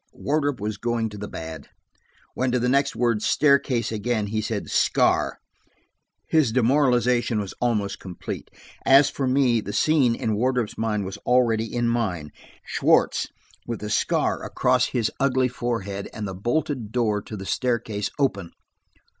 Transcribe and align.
Wardrop 0.13 0.59
was 0.59 0.77
going 0.79 1.09
to 1.09 1.17
the 1.19 1.27
bad. 1.27 1.69
When, 2.33 2.51
to 2.53 2.57
the 2.57 2.67
next 2.67 2.95
word, 2.95 3.21
"staircase," 3.21 3.91
again, 3.91 4.25
he 4.25 4.41
said 4.41 4.67
"scar," 4.71 5.37
his 6.27 6.51
demoralization 6.51 7.39
was 7.39 7.53
almost 7.61 7.99
complete. 7.99 8.49
As 8.83 9.11
for 9.11 9.27
me, 9.27 9.61
the 9.61 9.71
scene 9.73 10.15
in 10.15 10.33
Wardrop's 10.35 10.75
mind 10.75 11.05
was 11.05 11.17
already 11.17 11.71
in 11.71 11.87
mine–Schwartz, 11.87 13.27
with 13.67 13.81
the 13.81 13.91
scar 13.91 14.43
across 14.43 14.87
his 14.87 15.11
ugly 15.19 15.47
forehead, 15.47 16.09
and 16.15 16.27
the 16.27 16.33
bolted 16.33 16.91
door 16.91 17.21
to 17.21 17.37
the 17.37 17.45
staircase 17.45 18.09
open! 18.17 18.53